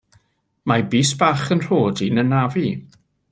Mae 0.71 0.85
bys 0.95 1.11
bach 1.19 1.43
'yn 1.57 1.61
nhroed 1.65 2.01
i'n 2.07 2.23
'nafu. 2.31 2.67